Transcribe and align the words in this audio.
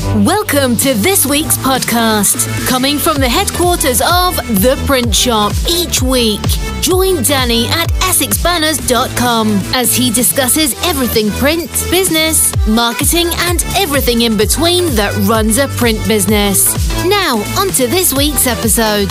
Welcome 0.00 0.76
to 0.78 0.94
this 0.94 1.26
week's 1.26 1.58
podcast, 1.58 2.48
coming 2.66 2.98
from 2.98 3.18
the 3.18 3.28
headquarters 3.28 4.00
of 4.00 4.36
The 4.62 4.82
Print 4.86 5.14
Shop 5.14 5.52
each 5.68 6.00
week. 6.00 6.40
Join 6.80 7.22
Danny 7.22 7.66
at 7.66 7.90
EssexBanners.com 8.00 9.48
as 9.74 9.94
he 9.94 10.10
discusses 10.10 10.74
everything 10.86 11.30
print, 11.32 11.68
business, 11.90 12.54
marketing, 12.66 13.28
and 13.40 13.62
everything 13.76 14.22
in 14.22 14.38
between 14.38 14.86
that 14.94 15.14
runs 15.28 15.58
a 15.58 15.68
print 15.68 15.98
business. 16.08 16.74
Now, 17.04 17.36
on 17.58 17.68
to 17.72 17.86
this 17.86 18.14
week's 18.14 18.46
episode. 18.46 19.10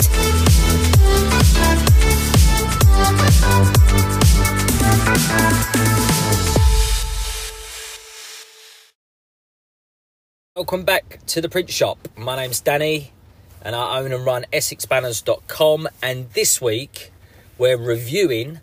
Welcome 10.72 10.86
back 10.86 11.18
to 11.26 11.42
the 11.42 11.50
print 11.50 11.68
shop. 11.68 11.98
My 12.16 12.34
name's 12.34 12.62
Danny 12.62 13.12
and 13.60 13.76
I 13.76 13.98
own 13.98 14.10
and 14.10 14.24
run 14.24 14.46
EssexBanners.com. 14.54 15.86
And 16.02 16.30
this 16.30 16.62
week 16.62 17.12
we're 17.58 17.76
reviewing 17.76 18.60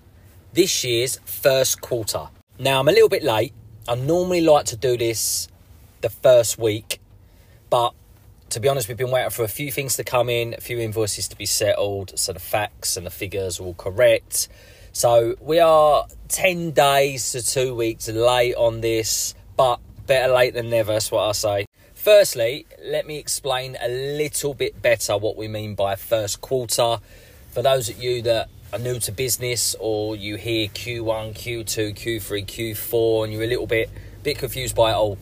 this 0.52 0.84
year's 0.84 1.20
first 1.23 1.82
quarter. 1.82 2.30
Now 2.58 2.80
I'm 2.80 2.88
a 2.88 2.91
little 2.91 3.09
bit 3.09 3.22
late. 3.22 3.54
I 3.88 3.94
normally 3.94 4.41
like 4.41 4.66
to 4.66 4.76
do 4.76 4.98
this 4.98 5.49
the 6.02 6.09
first 6.09 6.58
week, 6.58 6.99
but 7.70 7.94
to 8.49 8.60
be 8.60 8.68
honest, 8.68 8.88
we've 8.88 8.98
been 8.98 9.12
waiting 9.12 9.30
for 9.30 9.44
a 9.44 9.48
few 9.48 9.71
things 9.71 9.96
to 9.98 10.04
come 10.04 10.30
in, 10.30 10.55
a 10.55 10.62
few 10.62 10.80
invoices 10.80 11.27
to 11.27 11.35
be 11.35 11.46
settled, 11.46 12.18
so 12.18 12.34
the 12.34 12.40
facts 12.40 12.98
and 12.98 13.05
the 13.05 13.12
figures 13.12 13.60
are 13.60 13.66
all 13.66 13.76
correct. 13.76 14.48
So 14.94 15.35
we 15.40 15.60
are 15.60 16.07
10 16.30 16.71
days 16.71 17.34
to 17.34 17.46
two 17.46 17.76
weeks 17.76 18.07
late 18.07 18.55
on 18.55 18.82
this, 18.82 19.35
but 19.55 19.80
better 20.07 20.34
late 20.34 20.55
than 20.55 20.71
never, 20.71 20.94
that's 20.94 21.12
what 21.12 21.30
I 21.30 21.34
say. 21.34 21.69
Firstly, 22.12 22.66
let 22.84 23.05
me 23.05 23.20
explain 23.20 23.77
a 23.80 23.88
little 23.88 24.55
bit 24.55 24.81
better 24.81 25.16
what 25.16 25.38
we 25.38 25.48
mean 25.48 25.76
by 25.76 25.96
first 25.96 26.41
quarter. 26.41 26.98
For 27.52 27.62
those 27.62 27.88
of 27.88 28.02
you 28.02 28.24
that 28.24 28.49
are 28.74 28.79
new 28.79 28.99
to 29.02 29.12
business 29.12 29.76
or 29.79 30.15
you 30.15 30.35
hear 30.35 30.70
Q1, 30.70 31.35
Q2, 31.35 31.93
Q3, 31.93 32.46
Q4 32.48 33.26
and 33.26 33.32
you're 33.32 33.43
a 33.43 33.48
little 33.48 33.68
bit 33.68 33.91
bit 34.24 34.40
confused 34.40 34.76
by 34.76 34.90
it 34.90 34.96
all. 34.96 35.20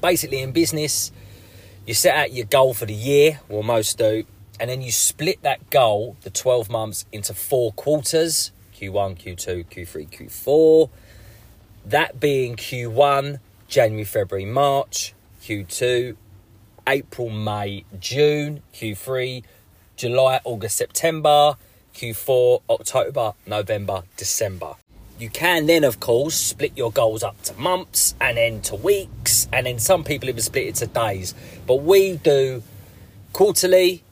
Basically 0.00 0.38
in 0.42 0.52
business, 0.52 1.10
you 1.84 1.94
set 1.94 2.14
out 2.14 2.32
your 2.32 2.46
goal 2.46 2.72
for 2.72 2.86
the 2.86 2.94
year, 2.94 3.40
or 3.48 3.64
most 3.64 3.98
do, 3.98 4.22
and 4.60 4.70
then 4.70 4.82
you 4.82 4.92
split 4.92 5.42
that 5.42 5.70
goal, 5.70 6.16
the 6.20 6.30
12 6.30 6.70
months, 6.70 7.04
into 7.10 7.34
four 7.34 7.72
quarters 7.72 8.52
Q1, 8.76 9.18
Q2, 9.18 9.66
Q3, 9.66 10.08
Q4. 10.08 10.88
That 11.84 12.20
being 12.20 12.54
Q1, 12.54 13.40
January, 13.66 14.04
February, 14.04 14.44
March, 14.46 15.14
Q2, 15.42 16.16
April, 16.86 17.30
May, 17.30 17.84
June, 17.98 18.62
Q3, 18.74 19.42
July, 19.96 20.40
August, 20.44 20.76
September, 20.76 21.56
Q4, 21.94 22.62
October, 22.70 23.34
November, 23.46 24.02
December. 24.16 24.74
You 25.18 25.28
can 25.28 25.66
then, 25.66 25.84
of 25.84 26.00
course, 26.00 26.34
split 26.34 26.72
your 26.76 26.90
goals 26.90 27.22
up 27.22 27.42
to 27.42 27.54
months 27.58 28.14
and 28.20 28.38
then 28.38 28.62
to 28.62 28.76
weeks, 28.76 29.48
and 29.52 29.66
then 29.66 29.78
some 29.78 30.02
people 30.02 30.30
even 30.30 30.40
split 30.40 30.68
it 30.68 30.74
to 30.76 30.86
days. 30.86 31.34
But 31.66 31.82
we 31.82 32.16
do 32.16 32.62
quarterly. 33.34 34.02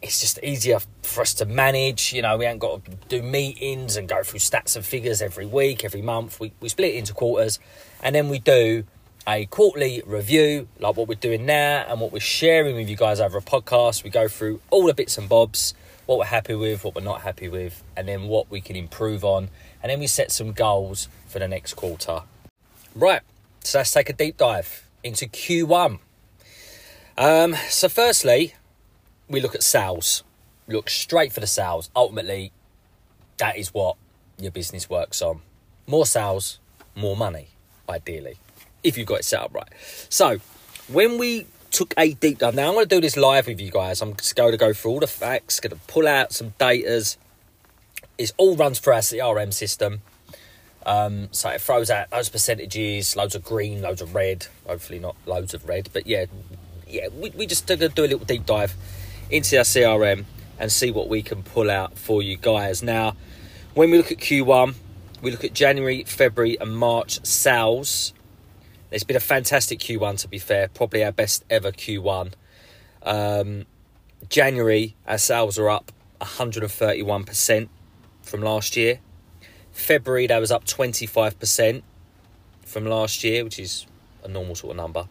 It's 0.00 0.20
just 0.20 0.38
easier 0.42 0.78
for 1.02 1.20
us 1.20 1.34
to 1.34 1.44
manage. 1.44 2.14
You 2.14 2.22
know, 2.22 2.38
we 2.38 2.46
ain't 2.46 2.60
got 2.60 2.84
to 2.84 2.90
do 3.08 3.22
meetings 3.22 3.96
and 3.96 4.08
go 4.08 4.22
through 4.22 4.40
stats 4.40 4.74
and 4.74 4.84
figures 4.84 5.20
every 5.20 5.44
week, 5.44 5.84
every 5.84 6.02
month. 6.02 6.40
We, 6.40 6.52
we 6.60 6.70
split 6.70 6.94
it 6.94 6.96
into 6.96 7.12
quarters, 7.12 7.58
and 8.02 8.14
then 8.14 8.30
we 8.30 8.38
do 8.38 8.84
a 9.26 9.46
quarterly 9.46 10.02
review, 10.04 10.68
like 10.78 10.96
what 10.96 11.08
we're 11.08 11.14
doing 11.14 11.46
now 11.46 11.84
and 11.88 12.00
what 12.00 12.12
we're 12.12 12.20
sharing 12.20 12.76
with 12.76 12.88
you 12.90 12.96
guys 12.96 13.20
over 13.20 13.38
a 13.38 13.42
podcast. 13.42 14.04
We 14.04 14.10
go 14.10 14.28
through 14.28 14.60
all 14.70 14.84
the 14.84 14.94
bits 14.94 15.16
and 15.16 15.28
bobs, 15.28 15.74
what 16.06 16.18
we're 16.18 16.26
happy 16.26 16.54
with, 16.54 16.84
what 16.84 16.94
we're 16.94 17.02
not 17.02 17.22
happy 17.22 17.48
with, 17.48 17.82
and 17.96 18.06
then 18.06 18.24
what 18.24 18.50
we 18.50 18.60
can 18.60 18.76
improve 18.76 19.24
on. 19.24 19.48
And 19.82 19.90
then 19.90 19.98
we 19.98 20.06
set 20.06 20.30
some 20.30 20.52
goals 20.52 21.08
for 21.26 21.38
the 21.38 21.48
next 21.48 21.74
quarter. 21.74 22.22
Right, 22.94 23.22
so 23.60 23.78
let's 23.78 23.92
take 23.92 24.10
a 24.10 24.12
deep 24.12 24.36
dive 24.36 24.88
into 25.02 25.26
Q1. 25.26 25.98
Um, 27.16 27.56
so, 27.68 27.88
firstly, 27.88 28.54
we 29.28 29.40
look 29.40 29.54
at 29.54 29.62
sales. 29.62 30.22
Look 30.68 30.90
straight 30.90 31.32
for 31.32 31.40
the 31.40 31.46
sales. 31.46 31.90
Ultimately, 31.94 32.52
that 33.38 33.56
is 33.56 33.72
what 33.72 33.96
your 34.38 34.50
business 34.50 34.90
works 34.90 35.22
on. 35.22 35.40
More 35.86 36.06
sales, 36.06 36.58
more 36.94 37.16
money, 37.16 37.48
ideally 37.88 38.38
if 38.84 38.96
you've 38.96 39.08
got 39.08 39.20
it 39.20 39.24
set 39.24 39.40
up 39.40 39.54
right. 39.54 39.68
So, 40.08 40.38
when 40.88 41.18
we 41.18 41.46
took 41.70 41.92
a 41.98 42.12
deep 42.14 42.38
dive, 42.38 42.54
now 42.54 42.68
I'm 42.68 42.74
going 42.74 42.88
to 42.88 42.94
do 42.94 43.00
this 43.00 43.16
live 43.16 43.48
with 43.48 43.60
you 43.60 43.70
guys. 43.70 44.00
I'm 44.00 44.14
just 44.14 44.36
going 44.36 44.52
to 44.52 44.58
go 44.58 44.72
through 44.72 44.92
all 44.92 45.00
the 45.00 45.06
facts, 45.08 45.58
going 45.58 45.70
to 45.70 45.84
pull 45.86 46.06
out 46.06 46.32
some 46.32 46.52
datas. 46.60 47.16
It 48.16 48.32
all 48.36 48.54
runs 48.54 48.78
through 48.78 48.92
our 48.92 49.00
CRM 49.00 49.52
system. 49.52 50.02
Um, 50.86 51.28
so 51.32 51.48
it 51.48 51.60
throws 51.60 51.90
out 51.90 52.10
those 52.10 52.28
percentages, 52.28 53.16
loads 53.16 53.34
of 53.34 53.42
green, 53.42 53.80
loads 53.80 54.02
of 54.02 54.14
red. 54.14 54.46
Hopefully 54.66 54.98
not 54.98 55.16
loads 55.26 55.54
of 55.54 55.66
red, 55.66 55.88
but 55.92 56.06
yeah, 56.06 56.26
yeah. 56.86 57.08
We, 57.08 57.30
we 57.30 57.46
just 57.46 57.66
do 57.66 57.74
a 57.74 57.88
little 57.88 58.18
deep 58.18 58.46
dive 58.46 58.74
into 59.30 59.56
our 59.56 59.64
CRM 59.64 60.26
and 60.58 60.70
see 60.70 60.90
what 60.90 61.08
we 61.08 61.22
can 61.22 61.42
pull 61.42 61.70
out 61.70 61.98
for 61.98 62.22
you 62.22 62.36
guys. 62.36 62.82
Now, 62.82 63.16
when 63.72 63.90
we 63.90 63.96
look 63.96 64.12
at 64.12 64.18
Q1, 64.18 64.74
we 65.22 65.30
look 65.30 65.42
at 65.42 65.54
January, 65.54 66.04
February, 66.04 66.58
and 66.60 66.76
March 66.76 67.24
sales 67.24 68.12
it's 68.94 69.04
been 69.04 69.16
a 69.16 69.20
fantastic 69.20 69.80
Q1, 69.80 70.20
to 70.20 70.28
be 70.28 70.38
fair. 70.38 70.68
Probably 70.68 71.04
our 71.04 71.12
best 71.12 71.44
ever 71.50 71.72
Q1. 71.72 72.32
Um, 73.02 73.66
January, 74.28 74.94
our 75.06 75.18
sales 75.18 75.58
are 75.58 75.68
up 75.68 75.90
131% 76.20 77.68
from 78.22 78.40
last 78.40 78.76
year. 78.76 79.00
February, 79.72 80.28
that 80.28 80.38
was 80.38 80.52
up 80.52 80.64
25% 80.64 81.82
from 82.64 82.86
last 82.86 83.24
year, 83.24 83.42
which 83.42 83.58
is 83.58 83.86
a 84.22 84.28
normal 84.28 84.54
sort 84.54 84.70
of 84.70 84.76
number. 84.76 85.08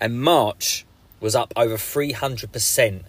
And 0.00 0.20
March 0.20 0.86
was 1.20 1.34
up 1.34 1.52
over 1.54 1.74
300% 1.74 3.02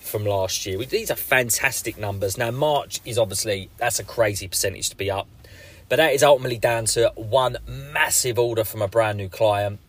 from 0.00 0.24
last 0.24 0.64
year. 0.64 0.78
These 0.78 1.10
are 1.10 1.16
fantastic 1.16 1.98
numbers. 1.98 2.38
Now, 2.38 2.50
March 2.50 3.00
is 3.04 3.18
obviously, 3.18 3.68
that's 3.76 3.98
a 3.98 4.04
crazy 4.04 4.48
percentage 4.48 4.88
to 4.90 4.96
be 4.96 5.10
up. 5.10 5.28
But 5.88 5.96
that 5.96 6.12
is 6.12 6.22
ultimately 6.22 6.58
down 6.58 6.84
to 6.86 7.12
one 7.16 7.56
massive 7.66 8.38
order 8.38 8.64
from 8.64 8.82
a 8.82 8.88
brand 8.88 9.18
new 9.18 9.28
client, 9.28 9.80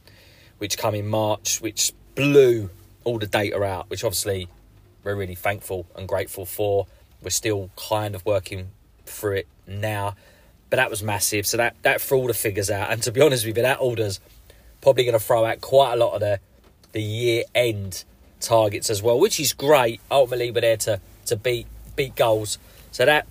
which 0.57 0.77
come 0.77 0.95
in 0.95 1.07
March, 1.07 1.59
which 1.61 1.91
blew 2.15 2.69
all 3.03 3.19
the 3.19 3.27
data 3.27 3.61
out, 3.63 3.89
which 3.89 4.03
obviously 4.03 4.47
we're 5.03 5.15
really 5.15 5.35
thankful 5.35 5.85
and 5.95 6.07
grateful 6.07 6.45
for. 6.45 6.87
We're 7.21 7.29
still 7.31 7.69
kind 7.75 8.15
of 8.15 8.25
working 8.25 8.69
through 9.05 9.37
it 9.37 9.47
now, 9.67 10.15
but 10.69 10.77
that 10.77 10.89
was 10.89 11.03
massive. 11.03 11.45
So 11.45 11.57
that 11.57 11.75
that 11.81 12.01
threw 12.01 12.19
all 12.19 12.27
the 12.27 12.33
figures 12.33 12.69
out. 12.69 12.91
And 12.91 13.01
to 13.03 13.11
be 13.11 13.21
honest 13.21 13.45
with 13.45 13.57
you, 13.57 13.63
that 13.63 13.81
order's 13.81 14.19
probably 14.81 15.03
going 15.03 15.17
to 15.17 15.23
throw 15.23 15.43
out 15.45 15.61
quite 15.61 15.93
a 15.93 15.97
lot 15.97 16.13
of 16.13 16.21
the 16.21 16.39
the 16.91 17.01
year 17.01 17.43
end 17.53 18.03
targets 18.39 18.89
as 18.89 19.01
well, 19.01 19.19
which 19.19 19.39
is 19.39 19.53
great. 19.53 19.99
Ultimately, 20.09 20.51
we're 20.51 20.61
there 20.61 20.77
to 20.77 21.01
to 21.25 21.35
beat 21.35 21.67
beat 21.95 22.15
goals. 22.15 22.57
So 22.91 23.05
that 23.05 23.27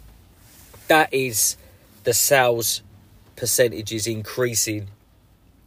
that 0.88 1.12
is 1.12 1.56
the 2.08 2.14
sales 2.14 2.80
percentage 3.36 3.92
is 3.92 4.06
increasing 4.06 4.88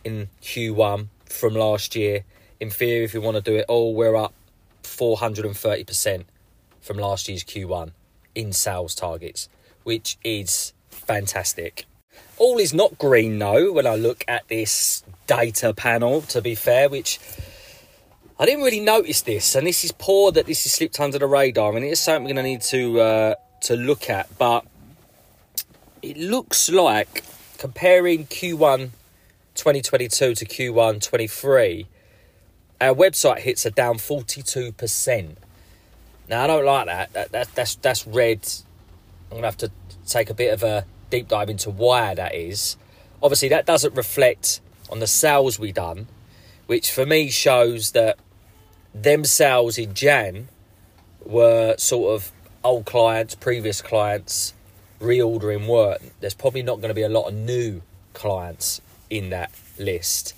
in 0.04 0.28
Q1 0.42 1.10
from 1.26 1.54
last 1.54 1.96
year. 1.96 2.24
In 2.60 2.72
theory, 2.72 3.04
if 3.04 3.14
you 3.14 3.22
want 3.22 3.36
to 3.36 3.44
do 3.44 3.58
it 3.58 3.66
all, 3.68 3.94
we're 3.94 4.16
up 4.16 4.34
430% 4.82 6.24
from 6.82 6.98
last 6.98 7.30
year's 7.30 7.44
Q1 7.44 7.92
in 8.34 8.54
sales 8.54 8.96
targets, 8.96 9.50
which 9.84 10.18
is 10.24 10.74
fantastic. 10.90 11.86
All 12.40 12.58
is 12.58 12.74
not 12.74 12.98
green 12.98 13.38
though 13.38 13.72
when 13.72 13.86
I 13.86 13.94
look 13.94 14.26
at 14.28 14.48
this 14.48 15.04
data 15.28 15.76
panel, 15.76 16.22
to 16.24 16.42
be 16.42 16.56
fair, 16.56 16.90
which 16.90 17.20
I 18.40 18.48
didn't 18.48 18.64
really 18.64 18.80
notice 18.80 19.22
this, 19.22 19.54
and 19.54 19.68
this 19.68 19.84
is 19.84 19.92
poor 19.92 20.32
that 20.32 20.48
this 20.48 20.66
is 20.66 20.72
slipped 20.72 21.00
under 21.00 21.20
the 21.20 21.28
radar, 21.28 21.76
and 21.76 21.86
it 21.86 21.90
is 21.90 22.00
something 22.00 22.24
we're 22.24 22.34
going 22.34 22.44
to 22.44 22.50
need 22.50 22.62
to 22.62 23.00
uh, 23.00 23.36
to 23.66 23.76
look 23.76 24.10
at. 24.10 24.36
But 24.40 24.66
it 26.02 26.18
looks 26.18 26.70
like 26.70 27.24
comparing 27.58 28.26
Q1 28.26 28.92
2022 29.56 30.36
to 30.36 30.46
Q1 30.46 31.02
23, 31.02 31.88
our 32.80 32.96
website 32.96 33.40
hits 33.40 33.66
are 33.66 33.72
down 33.72 33.96
42%. 33.96 35.36
Now, 36.28 36.44
I 36.44 36.48
don't 36.48 36.66
like 36.66 36.86
that. 36.88 37.14
that, 37.14 37.32
that 37.32 37.56
that's, 37.56 37.76
that's 37.76 38.08
red. 38.08 38.48
I'm 39.26 39.42
going 39.42 39.42
to 39.42 39.48
have 39.48 39.58
to 39.58 39.72
take 40.08 40.30
a 40.30 40.34
bit 40.34 40.54
of 40.54 40.64
a 40.64 40.86
deep 41.10 41.28
dive 41.28 41.50
into 41.50 41.70
why 41.70 42.16
that 42.16 42.34
is. 42.34 42.78
Obviously, 43.22 43.50
that 43.50 43.66
doesn't 43.66 43.94
reflect 43.94 44.62
on 44.90 45.00
the 45.00 45.08
sales 45.08 45.60
we 45.60 45.72
done, 45.72 46.08
which 46.66 46.92
for 46.92 47.06
me 47.06 47.30
shows 47.30 47.92
that 47.92 48.18
them 48.94 49.24
sales 49.24 49.78
in 49.78 49.94
Jan 49.94 50.48
were 51.24 51.76
sort 51.78 52.16
of 52.16 52.32
old 52.64 52.86
clients, 52.86 53.36
previous 53.36 53.82
clients, 53.82 54.54
reordering 55.02 55.68
work, 55.68 56.02
there's 56.20 56.34
probably 56.34 56.64
not 56.64 56.78
going 56.78 56.90
to 56.90 56.96
be 56.96 57.02
a 57.02 57.10
lot 57.10 57.28
of 57.28 57.34
new 57.34 57.82
clients 58.14 58.82
in 59.10 59.30
that 59.32 59.52
list. 59.78 60.34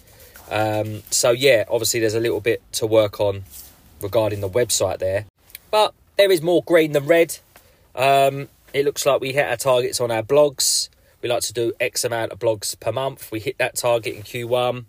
Um, 0.50 1.04
so 1.12 1.32
yeah, 1.32 1.66
obviously 1.70 2.00
there's 2.00 2.16
a 2.16 2.20
little 2.20 2.42
bit 2.42 2.62
to 2.74 2.88
work 2.88 3.20
on 3.20 3.44
regarding 4.02 4.42
the 4.42 4.50
website 4.50 5.00
there, 5.00 5.26
but 5.72 5.94
there 6.18 6.32
is 6.32 6.42
more 6.42 6.64
green 6.64 6.92
than 6.92 7.06
red. 7.06 7.38
Um, 7.96 8.50
it 8.74 8.86
looks 8.86 9.06
like 9.06 9.22
we 9.22 9.34
hit 9.34 9.46
our 9.46 9.58
targets 9.58 10.02
on 10.02 10.12
our 10.12 10.24
blogs. 10.24 10.90
We 11.22 11.30
like 11.30 11.44
to 11.44 11.54
do 11.54 11.74
X 11.80 12.04
amount 12.04 12.32
of 12.32 12.40
blogs 12.40 12.78
per 12.80 12.92
month. 12.92 13.32
We 13.32 13.40
hit 13.40 13.58
that 13.60 13.76
target 13.76 14.16
in 14.16 14.24
Q1. 14.24 14.86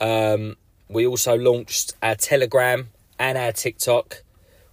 Um, 0.00 0.56
we 0.88 1.06
also 1.06 1.36
launched 1.36 1.94
our 2.02 2.16
Telegram 2.16 2.88
and 3.18 3.38
our 3.38 3.52
TikTok, 3.52 4.22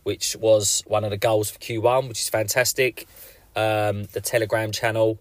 which 0.03 0.35
was 0.37 0.83
one 0.87 1.03
of 1.03 1.11
the 1.11 1.17
goals 1.17 1.51
for 1.51 1.59
Q1, 1.59 2.07
which 2.07 2.21
is 2.21 2.29
fantastic. 2.29 3.07
Um, 3.57 4.03
the 4.13 4.21
Telegram 4.21 4.71
channel, 4.71 5.19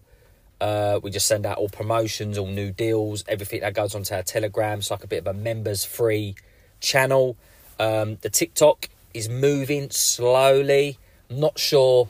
uh, 0.61 0.99
we 1.01 1.11
just 1.11 1.27
send 1.27 1.45
out 1.45 1.57
all 1.57 1.69
promotions, 1.69 2.37
all 2.37 2.47
new 2.47 2.71
deals, 2.71 3.23
everything 3.27 3.61
that 3.61 3.73
goes 3.73 3.95
onto 3.95 4.13
our 4.13 4.23
Telegram. 4.23 4.77
It's 4.79 4.91
like 4.91 5.03
a 5.03 5.07
bit 5.07 5.17
of 5.17 5.27
a 5.27 5.33
members 5.33 5.83
free 5.83 6.35
channel. 6.79 7.35
Um, 7.79 8.17
the 8.21 8.29
TikTok 8.29 8.89
is 9.13 9.27
moving 9.27 9.89
slowly. 9.89 10.99
not 11.29 11.57
sure 11.57 12.07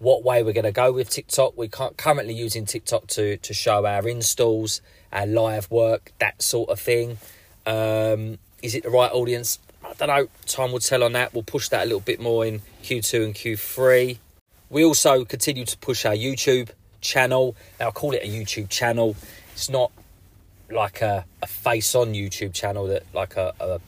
what 0.00 0.24
way 0.24 0.42
we're 0.42 0.52
going 0.52 0.64
to 0.64 0.72
go 0.72 0.90
with 0.90 1.08
TikTok. 1.08 1.56
We're 1.56 1.68
currently 1.68 2.34
using 2.34 2.64
TikTok 2.64 3.06
to 3.08 3.36
to 3.36 3.54
show 3.54 3.86
our 3.86 4.08
installs, 4.08 4.80
our 5.12 5.26
live 5.26 5.70
work, 5.70 6.12
that 6.18 6.42
sort 6.42 6.70
of 6.70 6.80
thing. 6.80 7.18
Um, 7.64 8.38
is 8.62 8.74
it 8.74 8.82
the 8.82 8.90
right 8.90 9.12
audience? 9.12 9.58
I 9.84 9.92
don't 9.94 10.08
know. 10.08 10.28
Time 10.46 10.72
will 10.72 10.80
tell 10.80 11.02
on 11.04 11.12
that. 11.12 11.32
We'll 11.32 11.42
push 11.42 11.68
that 11.68 11.82
a 11.82 11.84
little 11.84 12.00
bit 12.00 12.20
more 12.20 12.44
in 12.44 12.60
Q2 12.82 13.24
and 13.24 13.34
Q3. 13.34 14.18
We 14.70 14.84
also 14.84 15.24
continue 15.24 15.64
to 15.64 15.76
push 15.78 16.06
our 16.06 16.14
YouTube 16.14 16.70
channel. 17.00 17.56
Now, 17.80 17.88
I 17.88 17.90
call 17.90 18.12
it 18.12 18.22
a 18.22 18.28
YouTube 18.28 18.68
channel. 18.68 19.16
It's 19.52 19.68
not 19.68 19.90
like 20.70 21.02
a, 21.02 21.24
a 21.42 21.46
face 21.48 21.96
on 21.96 22.14
YouTube 22.14 22.54
channel 22.54 22.86
that 22.86 23.02
like 23.12 23.36
a, 23.36 23.52
a 23.58 23.80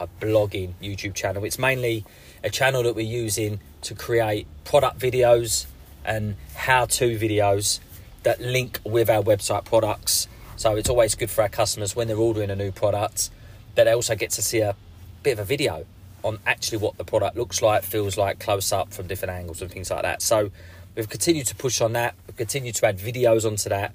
a 0.00 0.08
blogging 0.20 0.72
YouTube 0.82 1.14
channel. 1.14 1.44
It's 1.44 1.58
mainly 1.58 2.04
a 2.42 2.50
channel 2.50 2.82
that 2.82 2.96
we're 2.96 3.02
using 3.02 3.60
to 3.82 3.94
create 3.94 4.48
product 4.64 4.98
videos 4.98 5.66
and 6.04 6.34
how 6.56 6.86
to 6.86 7.16
videos 7.16 7.78
that 8.24 8.40
link 8.40 8.80
with 8.84 9.08
our 9.08 9.22
website 9.22 9.64
products. 9.64 10.26
So 10.56 10.74
it's 10.74 10.88
always 10.88 11.14
good 11.14 11.30
for 11.30 11.42
our 11.42 11.48
customers 11.48 11.94
when 11.94 12.08
they're 12.08 12.16
ordering 12.16 12.50
a 12.50 12.56
new 12.56 12.72
product 12.72 13.30
that 13.76 13.84
they 13.84 13.92
also 13.92 14.16
get 14.16 14.30
to 14.30 14.42
see 14.42 14.60
a 14.60 14.74
bit 15.22 15.34
of 15.34 15.38
a 15.38 15.44
video 15.44 15.86
on 16.24 16.38
actually 16.46 16.78
what 16.78 16.96
the 16.96 17.04
product 17.04 17.36
looks 17.36 17.62
like, 17.62 17.84
feels 17.84 18.16
like, 18.16 18.40
close 18.40 18.72
up 18.72 18.92
from 18.92 19.06
different 19.06 19.34
angles 19.34 19.60
and 19.62 19.70
things 19.70 19.90
like 19.90 20.02
that. 20.02 20.22
So 20.22 20.50
we've 20.96 21.08
continued 21.08 21.46
to 21.48 21.54
push 21.54 21.80
on 21.80 21.92
that. 21.92 22.14
We've 22.26 22.36
continued 22.36 22.74
to 22.76 22.86
add 22.86 22.98
videos 22.98 23.44
onto 23.44 23.68
that. 23.68 23.94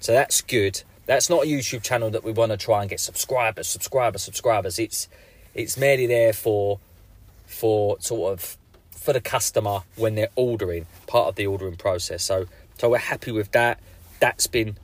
So 0.00 0.12
that's 0.12 0.40
good. 0.42 0.82
That's 1.06 1.30
not 1.30 1.44
a 1.44 1.46
YouTube 1.46 1.82
channel 1.82 2.10
that 2.10 2.24
we 2.24 2.32
want 2.32 2.52
to 2.52 2.58
try 2.58 2.82
and 2.82 2.90
get 2.90 3.00
subscribers, 3.00 3.68
subscribers, 3.68 4.22
subscribers. 4.22 4.78
It's 4.78 5.08
it's 5.54 5.76
merely 5.78 6.06
there 6.06 6.32
for 6.32 6.78
for 7.46 7.96
sort 8.00 8.34
of 8.34 8.58
for 8.90 9.12
the 9.12 9.20
customer 9.20 9.80
when 9.96 10.16
they're 10.16 10.28
ordering, 10.36 10.86
part 11.06 11.28
of 11.28 11.36
the 11.36 11.46
ordering 11.46 11.76
process. 11.76 12.22
So 12.22 12.46
so 12.76 12.90
we're 12.90 12.98
happy 12.98 13.32
with 13.32 13.52
that. 13.52 13.80
That's 14.20 14.46
been 14.46 14.76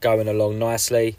going 0.00 0.28
along 0.28 0.58
nicely. 0.58 1.16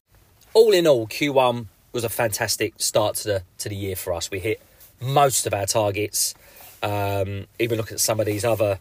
All 0.53 0.71
in 0.71 0.87
all, 0.87 1.05
Q1 1.07 1.65
was 1.91 2.03
a 2.03 2.09
fantastic 2.09 2.75
start 2.77 3.15
to 3.17 3.23
the 3.27 3.43
to 3.57 3.69
the 3.69 3.75
year 3.75 3.95
for 3.95 4.13
us. 4.13 4.31
We 4.31 4.39
hit 4.39 4.61
most 5.01 5.47
of 5.47 5.53
our 5.53 5.65
targets. 5.65 6.35
Um, 6.83 7.47
even 7.59 7.77
look 7.77 7.91
at 7.91 7.99
some 7.99 8.19
of 8.19 8.25
these 8.25 8.45
other 8.45 8.79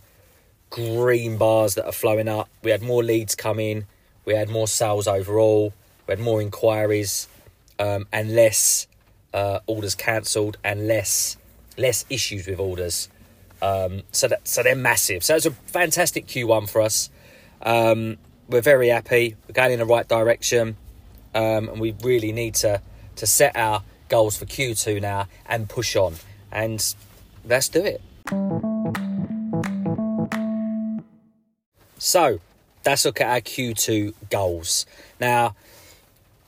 green 0.70 1.38
bars 1.38 1.75
that 1.76 1.87
are 1.87 1.93
flowing 1.93 2.28
up. 2.28 2.49
We 2.62 2.70
had 2.70 2.82
more 2.82 3.02
leads 3.02 3.34
come 3.34 3.61
in. 3.61 3.87
We 4.25 4.34
had 4.34 4.49
more 4.49 4.69
sales 4.69 5.06
overall. 5.06 5.72
We 6.06 6.12
had 6.12 6.20
more 6.20 6.43
inquiries 6.43 7.28
um, 7.78 8.06
and 8.12 8.34
less 8.34 8.87
uh, 9.32 9.61
orders 9.66 9.94
cancelled 9.94 10.58
and 10.64 10.87
less 10.87 11.37
less 11.76 12.05
issues 12.08 12.46
with 12.46 12.61
orders. 12.61 13.08
Um, 13.62 14.02
so 14.12 14.28
that 14.28 14.46
so 14.46 14.62
they're 14.62 14.76
massive. 14.76 15.25
So 15.25 15.37
it's 15.37 15.46
a 15.46 15.50
fantastic 15.50 16.26
Q1 16.26 16.69
for 16.69 16.81
us. 16.81 17.11
Um, 17.62 18.19
we're 18.49 18.61
very 18.61 18.88
happy. 18.88 19.37
We're 19.49 19.55
going 19.55 19.72
in 19.72 19.78
the 19.78 19.87
right 19.87 20.06
direction, 20.06 20.76
um, 21.34 21.69
and 21.69 21.81
we 21.81 21.94
really 22.02 22.32
need 22.32 22.55
to 22.56 22.82
to 23.16 23.26
set 23.26 23.56
our 23.56 23.82
goals 24.08 24.36
for 24.36 24.46
Q2 24.46 25.00
now 25.00 25.28
and 25.46 25.68
push 25.68 25.96
on. 25.96 26.14
And 26.50 26.94
let's 27.44 27.68
do 27.68 27.84
it. 27.84 28.00
So 31.98 32.40
let's 32.84 33.04
look 33.04 33.20
at 33.20 33.28
our 33.28 33.40
Q2 33.40 34.14
goals. 34.30 34.86
Now, 35.20 35.54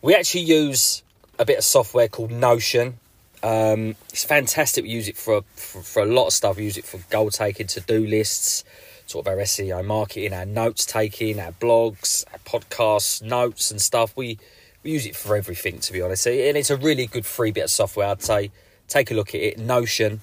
we 0.02 0.14
actually 0.14 0.42
use 0.42 1.02
a 1.38 1.44
bit 1.44 1.58
of 1.58 1.64
software 1.64 2.08
called 2.08 2.30
Notion. 2.30 2.98
Um, 3.42 3.96
it's 4.10 4.24
fantastic. 4.24 4.84
We 4.84 4.90
use 4.90 5.08
it 5.08 5.16
for, 5.16 5.42
for, 5.54 5.82
for 5.82 6.02
a 6.02 6.06
lot 6.06 6.26
of 6.26 6.32
stuff. 6.32 6.56
We 6.56 6.64
use 6.64 6.76
it 6.76 6.84
for 6.84 6.98
goal 7.10 7.30
taking, 7.30 7.66
to 7.68 7.80
do 7.80 8.06
lists, 8.06 8.64
sort 9.06 9.26
of 9.26 9.32
our 9.32 9.38
SEO 9.38 9.84
marketing, 9.84 10.32
our 10.32 10.46
notes 10.46 10.84
taking, 10.84 11.40
our 11.40 11.52
blogs, 11.52 12.24
our 12.32 12.38
podcasts, 12.40 13.22
notes 13.22 13.70
and 13.70 13.80
stuff. 13.80 14.16
We 14.16 14.38
use 14.86 15.06
it 15.06 15.16
for 15.16 15.36
everything, 15.36 15.78
to 15.80 15.92
be 15.92 16.02
honest. 16.02 16.26
And 16.26 16.56
it's 16.56 16.70
a 16.70 16.76
really 16.76 17.06
good 17.06 17.26
free 17.26 17.50
bit 17.50 17.64
of 17.64 17.70
software. 17.70 18.08
I'd 18.08 18.22
say 18.22 18.50
take 18.88 19.10
a 19.10 19.14
look 19.14 19.34
at 19.34 19.40
it. 19.40 19.58
Notion. 19.58 20.20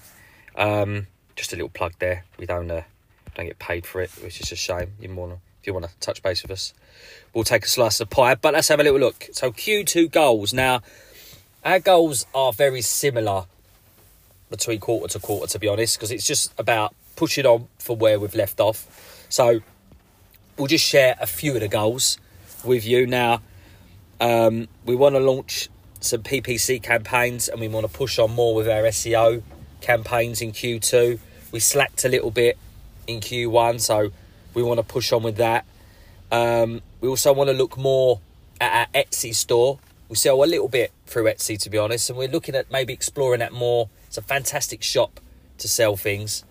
Um, 0.56 1.06
just 1.36 1.52
a 1.52 1.56
little 1.56 1.68
plug 1.68 1.94
there. 1.98 2.24
We 2.38 2.46
don't 2.46 2.70
uh, 2.70 2.82
don't 3.34 3.46
get 3.46 3.58
paid 3.58 3.86
for 3.86 4.00
it, 4.00 4.10
which 4.22 4.40
is 4.40 4.52
a 4.52 4.56
shame. 4.56 4.92
You 5.00 5.14
want 5.14 5.38
if 5.60 5.66
you 5.66 5.72
want 5.72 5.86
to 5.86 5.98
touch 5.98 6.22
base 6.22 6.42
with 6.42 6.50
us, 6.50 6.74
we'll 7.32 7.44
take 7.44 7.64
a 7.64 7.68
slice 7.68 7.98
of 8.00 8.10
pie. 8.10 8.34
But 8.34 8.54
let's 8.54 8.68
have 8.68 8.80
a 8.80 8.82
little 8.82 9.00
look. 9.00 9.28
So 9.32 9.50
Q2 9.50 10.10
goals 10.10 10.52
now. 10.52 10.82
Our 11.64 11.78
goals 11.78 12.26
are 12.34 12.52
very 12.52 12.82
similar 12.82 13.46
between 14.50 14.78
quarter 14.80 15.10
to 15.14 15.18
quarter, 15.18 15.50
to 15.52 15.58
be 15.58 15.66
honest, 15.66 15.96
because 15.96 16.10
it's 16.10 16.26
just 16.26 16.52
about 16.58 16.94
pushing 17.16 17.46
on 17.46 17.68
for 17.78 17.96
where 17.96 18.20
we've 18.20 18.34
left 18.34 18.60
off. 18.60 19.26
So 19.30 19.60
we'll 20.58 20.66
just 20.66 20.84
share 20.84 21.16
a 21.18 21.26
few 21.26 21.54
of 21.54 21.60
the 21.60 21.68
goals 21.68 22.18
with 22.62 22.84
you. 22.84 23.06
Now, 23.06 23.40
um, 24.20 24.68
we 24.84 24.94
want 24.96 25.14
to 25.14 25.20
launch 25.20 25.68
some 26.00 26.22
PPC 26.22 26.82
campaigns 26.82 27.48
and 27.48 27.60
we 27.60 27.68
want 27.68 27.86
to 27.86 27.92
push 27.92 28.18
on 28.18 28.32
more 28.32 28.54
with 28.54 28.68
our 28.68 28.82
SEO 28.82 29.42
campaigns 29.80 30.42
in 30.42 30.52
Q2. 30.52 31.18
We 31.52 31.60
slacked 31.60 32.04
a 32.04 32.08
little 32.08 32.30
bit 32.30 32.58
in 33.06 33.20
Q1, 33.20 33.80
so 33.80 34.10
we 34.54 34.62
want 34.62 34.78
to 34.78 34.84
push 34.84 35.12
on 35.12 35.22
with 35.22 35.36
that. 35.36 35.64
Um, 36.32 36.82
we 37.00 37.08
also 37.08 37.32
want 37.32 37.48
to 37.48 37.54
look 37.54 37.76
more 37.76 38.20
at 38.60 38.88
our 38.94 39.02
Etsy 39.02 39.34
store 39.34 39.78
we 40.08 40.16
sell 40.16 40.44
a 40.44 40.46
little 40.46 40.68
bit 40.68 40.92
through 41.06 41.24
Etsy, 41.24 41.58
to 41.58 41.70
be 41.70 41.78
honest, 41.78 42.10
and 42.10 42.18
we're 42.18 42.28
looking 42.28 42.54
at 42.54 42.70
maybe 42.70 42.92
exploring 42.92 43.40
that 43.40 43.52
more. 43.52 43.88
It's 44.06 44.18
a 44.18 44.22
fantastic 44.22 44.82
shop 44.82 45.18
to 45.58 45.68
sell 45.68 45.96
things. 45.96 46.44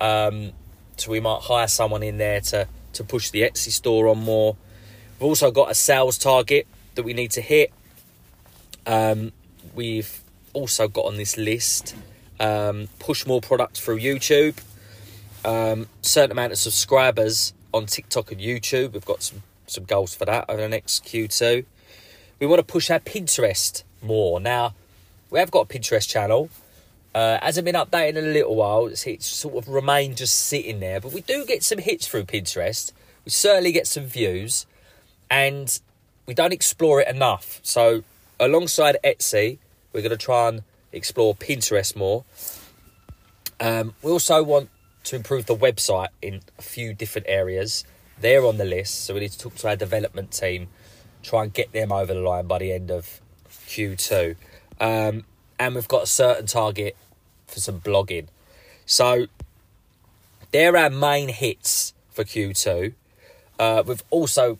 Um, 0.00 0.52
so 0.96 1.10
we 1.10 1.20
might 1.20 1.42
hire 1.42 1.68
someone 1.68 2.02
in 2.02 2.18
there 2.18 2.40
to, 2.40 2.68
to 2.94 3.04
push 3.04 3.30
the 3.30 3.42
Etsy 3.42 3.70
store 3.70 4.08
on 4.08 4.20
more. 4.20 4.56
We've 5.18 5.28
also 5.28 5.50
got 5.50 5.70
a 5.70 5.74
sales 5.74 6.18
target 6.18 6.66
that 7.00 7.04
we 7.04 7.14
need 7.14 7.32
to 7.32 7.40
hit. 7.40 7.72
Um, 8.86 9.32
we've 9.74 10.20
also 10.52 10.88
got 10.88 11.06
on 11.06 11.16
this 11.16 11.36
list 11.36 11.94
um, 12.38 12.88
push 12.98 13.26
more 13.26 13.40
products 13.40 13.80
through 13.80 14.00
YouTube. 14.00 14.58
Um, 15.44 15.88
certain 16.02 16.32
amount 16.32 16.52
of 16.52 16.58
subscribers 16.58 17.52
on 17.72 17.86
TikTok 17.86 18.32
and 18.32 18.40
YouTube. 18.40 18.92
We've 18.92 19.04
got 19.04 19.22
some 19.22 19.42
some 19.66 19.84
goals 19.84 20.14
for 20.14 20.24
that 20.24 20.46
over 20.48 20.60
the 20.60 20.68
next 20.68 21.04
Q2 21.04 21.64
we 22.40 22.46
want 22.46 22.58
to 22.58 22.64
push 22.64 22.90
our 22.90 22.98
Pinterest 22.98 23.84
more. 24.02 24.40
Now, 24.40 24.74
we 25.28 25.38
have 25.38 25.50
got 25.50 25.70
a 25.70 25.78
Pinterest 25.78 26.08
channel. 26.08 26.48
Uh, 27.14 27.38
hasn't 27.42 27.66
been 27.66 27.74
updated 27.74 28.16
in 28.16 28.24
a 28.24 28.32
little 28.32 28.56
while. 28.56 28.86
It's, 28.86 29.06
it's 29.06 29.26
sort 29.26 29.56
of 29.56 29.68
remained 29.68 30.16
just 30.16 30.34
sitting 30.34 30.80
there, 30.80 31.00
but 31.00 31.12
we 31.12 31.20
do 31.20 31.44
get 31.44 31.62
some 31.62 31.78
hits 31.78 32.08
through 32.08 32.24
Pinterest. 32.24 32.92
We 33.24 33.30
certainly 33.30 33.72
get 33.72 33.86
some 33.86 34.04
views, 34.04 34.64
and 35.30 35.78
we 36.30 36.34
don't 36.34 36.52
explore 36.52 37.00
it 37.00 37.08
enough. 37.08 37.58
So, 37.62 38.04
alongside 38.38 38.96
Etsy, 39.02 39.58
we're 39.92 40.02
going 40.02 40.10
to 40.10 40.16
try 40.16 40.48
and 40.48 40.62
explore 40.92 41.34
Pinterest 41.34 41.96
more. 41.96 42.24
Um, 43.58 43.94
we 44.00 44.12
also 44.12 44.42
want 44.42 44.70
to 45.04 45.16
improve 45.16 45.46
the 45.46 45.56
website 45.56 46.08
in 46.22 46.40
a 46.56 46.62
few 46.62 46.94
different 46.94 47.26
areas. 47.28 47.84
They're 48.20 48.46
on 48.46 48.58
the 48.58 48.64
list, 48.64 49.04
so 49.04 49.14
we 49.14 49.20
need 49.20 49.32
to 49.32 49.38
talk 49.38 49.56
to 49.56 49.68
our 49.70 49.76
development 49.76 50.30
team 50.30 50.68
try 51.22 51.42
and 51.42 51.52
get 51.52 51.72
them 51.72 51.92
over 51.92 52.14
the 52.14 52.20
line 52.20 52.46
by 52.46 52.58
the 52.58 52.72
end 52.72 52.90
of 52.90 53.20
Q2. 53.66 54.36
Um, 54.80 55.24
and 55.58 55.74
we've 55.74 55.88
got 55.88 56.04
a 56.04 56.06
certain 56.06 56.46
target 56.46 56.96
for 57.46 57.60
some 57.60 57.80
blogging. 57.80 58.28
So 58.86 59.26
they're 60.52 60.76
our 60.76 60.90
main 60.90 61.28
hits 61.28 61.92
for 62.10 62.24
Q2. 62.24 62.94
Uh, 63.58 63.82
we've 63.84 64.04
also 64.10 64.58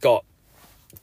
got 0.00 0.24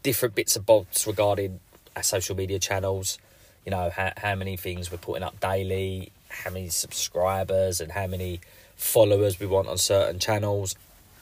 different 0.04 0.36
bits 0.36 0.56
and 0.56 0.66
bobs 0.66 1.06
regarding 1.08 1.60
our 1.96 2.04
social 2.04 2.36
media 2.36 2.60
channels. 2.60 3.18
You 3.66 3.72
know, 3.72 3.90
how, 3.90 4.12
how 4.18 4.36
many 4.36 4.58
things 4.58 4.92
we're 4.92 4.98
putting 4.98 5.24
up 5.24 5.40
daily, 5.40 6.12
how 6.30 6.52
many 6.52 6.70
subscribers, 6.70 7.80
and 7.80 7.92
how 7.92 8.08
many 8.08 8.42
followers 8.76 9.40
we 9.40 9.46
want 9.46 9.68
on 9.68 9.78
certain 9.78 10.20
channels. 10.20 10.76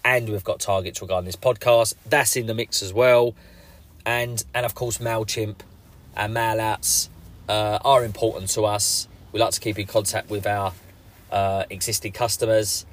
And 0.06 0.30
we've 0.30 0.44
got 0.44 0.62
targets 0.62 1.02
regarding 1.02 1.26
this 1.26 1.36
podcast. 1.36 1.96
That's 2.06 2.36
in 2.38 2.46
the 2.46 2.54
mix 2.54 2.82
as 2.82 2.94
well 2.94 3.36
and 4.06 4.44
and 4.54 4.66
of 4.66 4.76
course 4.76 4.98
Mailchimp 4.98 5.58
and 6.16 6.36
mailouts 6.36 7.10
uh, 7.48 7.80
are 7.84 8.04
important 8.04 8.50
to 8.52 8.66
us. 8.66 9.08
We 9.32 9.40
like 9.40 9.52
to 9.52 9.60
keep 9.60 9.78
in 9.78 9.88
contact 9.88 10.30
with 10.30 10.48
our 10.48 10.74
uh, 11.32 11.66
existing 11.70 12.14
customers, 12.14 12.86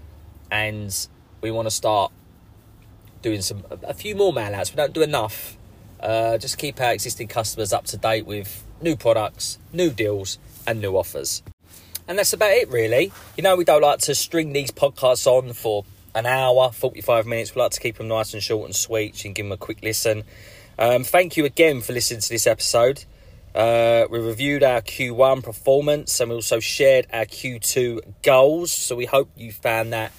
and 0.51 0.95
we 1.41 1.51
want 1.51 1.67
to 1.67 1.71
start 1.71 2.13
doing 3.23 3.41
some 3.41 3.65
a 3.83 3.95
few 3.95 4.15
more 4.15 4.33
mail 4.33 4.55
outs. 4.55 4.73
We 4.73 4.77
don't 4.77 4.93
do 4.93 5.03
enough. 5.03 5.57
Uh, 6.01 6.39
just 6.39 6.59
keep 6.59 6.81
our 6.81 6.93
existing 6.93 7.29
customers 7.29 7.73
up 7.73 7.85
to 7.87 7.97
date 7.97 8.27
with 8.27 8.65
new 8.81 8.97
products, 8.97 9.59
new 9.73 9.91
deals, 9.91 10.39
and 10.67 10.81
new 10.81 10.97
offers. 10.97 11.43
And 12.09 12.19
that's 12.19 12.33
about 12.33 12.51
it, 12.51 12.69
really. 12.69 13.13
You 13.37 13.43
know, 13.43 13.57
we 13.57 13.65
don't 13.65 13.83
like 13.83 13.99
to 14.01 14.15
string 14.15 14.53
these 14.53 14.71
podcasts 14.71 15.27
on 15.27 15.53
for 15.53 15.85
an 16.15 16.27
hour, 16.27 16.71
45 16.71 17.27
minutes. 17.27 17.55
We 17.55 17.63
like 17.63 17.73
to 17.73 17.81
keep 17.81 17.97
them 17.97 18.09
nice 18.09 18.33
and 18.33 18.43
short 18.43 18.67
and 18.67 18.77
sweet. 18.77 19.19
Can 19.19 19.33
give 19.33 19.47
them 19.47 19.53
a 19.53 19.57
quick 19.57 19.83
listen. 19.83 20.25
Um, 20.79 21.05
thank 21.05 21.37
you 21.37 21.45
again 21.45 21.81
for 21.81 21.93
listening 21.93 22.21
to 22.21 22.29
this 22.29 22.47
episode. 22.47 23.05
Uh, 23.55 24.07
we 24.11 24.19
reviewed 24.19 24.63
our 24.63 24.83
Q1 24.83 25.43
performance 25.43 26.21
and 26.21 26.29
we 26.29 26.37
also 26.37 26.61
shared 26.61 27.07
our 27.13 27.25
Q2 27.25 28.01
goals. 28.23 28.71
So 28.71 28.95
we 28.95 29.07
hope 29.07 29.31
you 29.35 29.51
found 29.51 29.93
that 29.95 30.13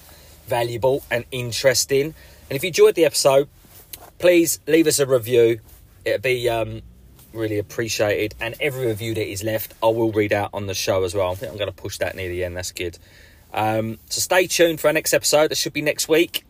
valuable 0.48 1.04
and 1.10 1.24
interesting. 1.30 2.14
And 2.50 2.56
if 2.56 2.64
you 2.64 2.68
enjoyed 2.68 2.96
the 2.96 3.04
episode, 3.04 3.48
please 4.18 4.60
leave 4.66 4.86
us 4.86 4.98
a 4.98 5.06
review. 5.06 5.60
It'd 6.04 6.22
be 6.22 6.48
um, 6.48 6.82
really 7.32 7.58
appreciated. 7.58 8.34
And 8.40 8.54
every 8.60 8.86
review 8.86 9.14
that 9.14 9.30
is 9.30 9.42
left, 9.42 9.74
I 9.82 9.86
will 9.86 10.12
read 10.12 10.32
out 10.32 10.50
on 10.52 10.66
the 10.66 10.74
show 10.74 11.04
as 11.04 11.14
well. 11.14 11.32
I 11.32 11.34
think 11.34 11.52
I'm 11.52 11.58
going 11.58 11.70
to 11.70 11.82
push 11.82 11.98
that 11.98 12.16
near 12.16 12.28
the 12.28 12.44
end. 12.44 12.56
That's 12.56 12.72
good. 12.72 12.98
Um, 13.52 13.98
so 14.08 14.20
stay 14.20 14.46
tuned 14.46 14.80
for 14.80 14.88
our 14.88 14.92
next 14.92 15.14
episode. 15.14 15.50
That 15.50 15.56
should 15.56 15.72
be 15.72 15.82
next 15.82 16.08
week, 16.08 16.44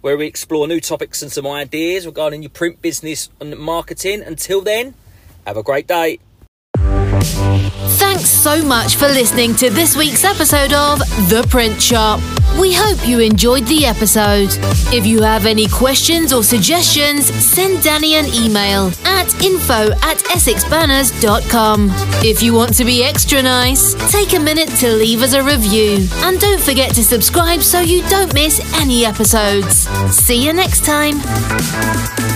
where 0.00 0.16
we 0.16 0.26
explore 0.26 0.68
new 0.68 0.80
topics 0.80 1.22
and 1.22 1.32
some 1.32 1.46
ideas 1.46 2.06
regarding 2.06 2.42
your 2.42 2.50
print 2.50 2.80
business 2.80 3.30
and 3.40 3.56
marketing. 3.58 4.22
Until 4.22 4.60
then, 4.60 4.94
have 5.46 5.56
a 5.56 5.62
great 5.62 5.86
day. 5.86 6.20
Thanks 7.98 8.28
so 8.28 8.62
much 8.64 8.96
for 8.96 9.08
listening 9.08 9.54
to 9.56 9.70
this 9.70 9.96
week's 9.96 10.24
episode 10.24 10.72
of 10.72 10.98
The 11.28 11.46
Print 11.50 11.80
Shop. 11.80 12.20
We 12.58 12.72
hope 12.72 13.06
you 13.06 13.20
enjoyed 13.20 13.66
the 13.66 13.84
episode. 13.84 14.48
If 14.92 15.04
you 15.06 15.22
have 15.22 15.46
any 15.46 15.68
questions 15.68 16.32
or 16.32 16.42
suggestions, 16.42 17.26
send 17.26 17.82
Danny 17.82 18.14
an 18.14 18.26
email 18.26 18.90
at 19.04 19.28
info 19.42 19.92
at 20.02 20.18
essexbanners.com. 20.34 21.90
If 22.24 22.42
you 22.42 22.54
want 22.54 22.74
to 22.76 22.84
be 22.84 23.04
extra 23.04 23.42
nice, 23.42 23.94
take 24.10 24.32
a 24.32 24.40
minute 24.40 24.70
to 24.80 24.90
leave 24.92 25.22
us 25.22 25.34
a 25.34 25.42
review. 25.42 26.08
And 26.24 26.40
don't 26.40 26.60
forget 26.60 26.94
to 26.94 27.04
subscribe 27.04 27.62
so 27.62 27.80
you 27.80 28.02
don't 28.08 28.32
miss 28.32 28.60
any 28.80 29.04
episodes. 29.04 29.88
See 30.10 30.44
you 30.44 30.52
next 30.52 30.84
time. 30.84 32.35